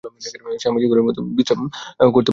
[0.59, 1.59] স্বামীজি ঘরের মধ্যে বিশ্রাম
[2.13, 2.29] করিতেছিলেন।